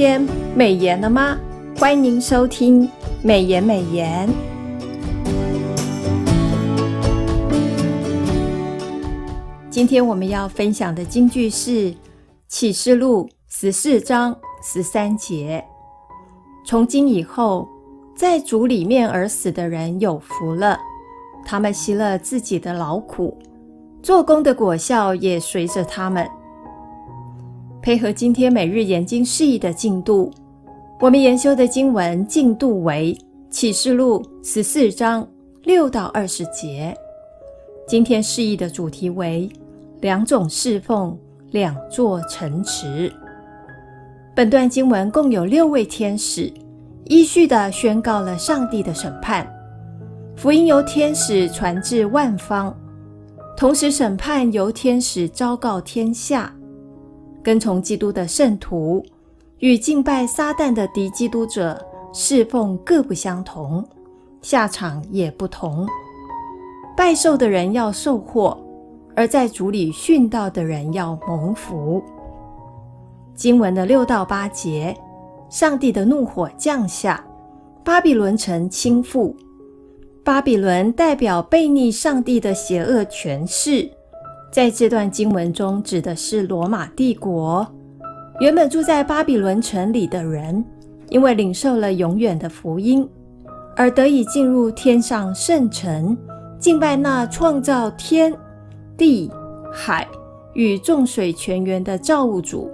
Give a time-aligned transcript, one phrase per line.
[0.00, 0.26] 天
[0.56, 1.38] 美言了吗？
[1.76, 2.88] 欢迎收听
[3.22, 4.26] 美言美言。
[9.68, 11.94] 今天我们要分享的金句是
[12.48, 15.62] 启示录十四章十三节：
[16.64, 17.68] 从今以后，
[18.16, 20.78] 在主里面而死的人有福了，
[21.44, 23.36] 他们息了自己的劳苦，
[24.02, 26.26] 做工的果效也随着他们。
[27.82, 30.30] 配合今天每日研经释义的进度，
[31.00, 33.16] 我们研修的经文进度为
[33.48, 35.26] 启示录十四章
[35.62, 36.94] 六到二十节。
[37.88, 39.48] 今天释义的主题为
[40.02, 41.16] 两种侍奉，
[41.52, 43.10] 两座城池。
[44.36, 46.52] 本段经文共有六位天使，
[47.06, 49.50] 依序地宣告了上帝的审判。
[50.36, 52.76] 福音由天使传至万方，
[53.56, 56.54] 同时审判由天使昭告天下。
[57.42, 59.04] 跟从基督的圣徒
[59.58, 63.84] 与敬拜撒旦的敌基督者侍奉各不相同，
[64.42, 65.86] 下场也不同。
[66.96, 68.58] 拜受的人要受祸，
[69.14, 72.02] 而在主里殉道的人要蒙福。
[73.34, 74.94] 经文的六到八节，
[75.48, 77.24] 上帝的怒火降下，
[77.82, 79.34] 巴比伦城倾覆。
[80.22, 83.90] 巴比伦代表悖逆上帝的邪恶权势。
[84.50, 87.66] 在这段经文中，指的是罗马帝国。
[88.40, 90.64] 原本住在巴比伦城里的人，
[91.08, 93.08] 因为领受了永远的福音，
[93.76, 96.16] 而得以进入天上圣城，
[96.58, 98.34] 敬拜那创造天
[98.96, 99.30] 地
[99.72, 100.08] 海
[100.54, 102.68] 与众水泉源的造物主。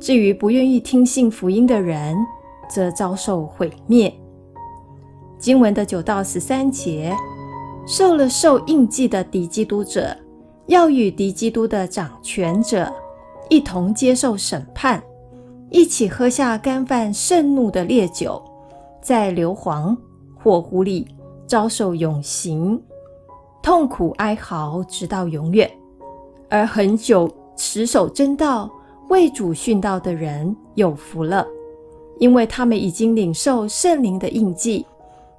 [0.00, 2.16] 至于不愿意听信福音的人，
[2.68, 4.12] 则遭受毁灭。
[5.38, 7.14] 经文的九到十三节，
[7.86, 10.16] 受了受印记的敌基督者。
[10.66, 12.92] 要与敌基督的掌权者
[13.48, 15.02] 一同接受审判，
[15.70, 18.42] 一起喝下干犯盛怒的烈酒，
[19.02, 19.96] 在硫磺
[20.38, 21.06] 火湖里
[21.46, 22.80] 遭受永刑，
[23.62, 25.70] 痛苦哀嚎直到永远。
[26.48, 28.70] 而很久持守真道、
[29.08, 31.46] 为主殉道的人有福了，
[32.18, 34.86] 因为他们已经领受圣灵的印记，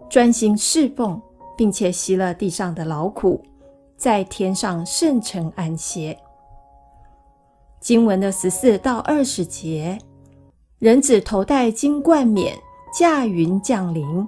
[0.09, 1.19] 专心侍奉，
[1.55, 3.41] 并且息了地上的劳苦。
[4.03, 6.17] 在天上圣城安歇。
[7.79, 9.97] 经文的十四到二十节，
[10.77, 12.53] 人子头戴金冠冕，
[12.93, 14.27] 驾云降临，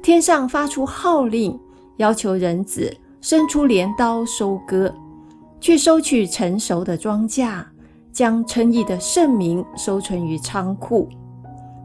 [0.00, 1.58] 天上发出号令，
[1.96, 4.94] 要求人子伸出镰刀收割，
[5.60, 7.64] 去收取成熟的庄稼，
[8.12, 11.08] 将称义的圣名收存于仓库。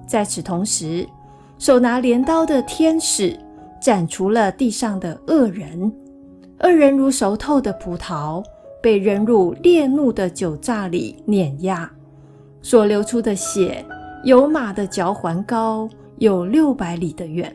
[0.06, 1.10] 在此同时，
[1.58, 3.36] 手拿镰刀的天使
[3.82, 5.92] 斩除了地上的恶人。
[6.60, 8.44] 恶人如熟透的葡萄，
[8.82, 11.92] 被扔入烈怒的酒榨里碾压，
[12.62, 13.86] 所流出的血，
[14.24, 17.54] 有马的嚼环高，有六百里的远。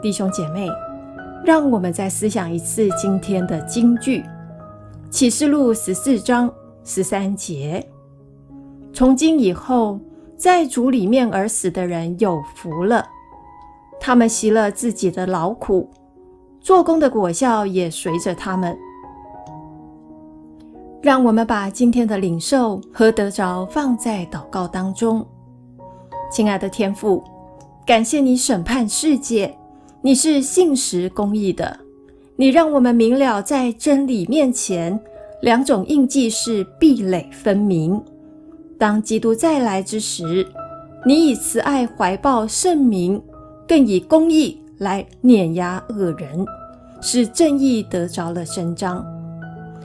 [0.00, 0.68] 弟兄姐妹，
[1.44, 4.24] 让我们再思想一次今天的金句：
[5.10, 6.50] 启示录十四章
[6.84, 7.86] 十三节。
[8.92, 10.00] 从今以后，
[10.36, 13.06] 在主里面而死的人有福了，
[14.00, 15.90] 他们息了自己的劳苦。
[16.60, 18.76] 做工的果效也随着他们。
[21.02, 25.26] 让我们把今天的领受和得着放在祷告当中。
[26.30, 27.24] 亲爱的天父，
[27.86, 29.56] 感谢你审判世界，
[30.02, 31.78] 你是信实公义的。
[32.36, 35.00] 你让我们明了，在真理面前，
[35.40, 38.00] 两种印记是壁垒分明。
[38.78, 40.46] 当基督再来之时，
[41.04, 43.20] 你以慈爱怀抱圣民，
[43.66, 44.62] 更以公义。
[44.80, 46.42] 来碾压恶人，
[47.02, 49.04] 使正义得着了伸张。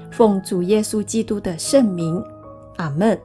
[0.09, 2.23] 奉主耶稣基督的圣名，
[2.78, 3.19] 阿门。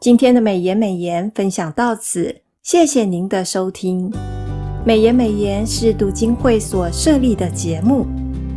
[0.00, 4.12] 今天的美言美言分享到此，谢谢您的收听。
[4.84, 8.04] 美言美言是读经会所设立的节目，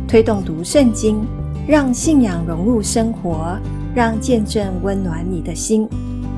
[0.08, 1.24] 推动读圣经，
[1.68, 3.56] 让信仰融入生活，
[3.94, 5.88] 让见证温暖你的心。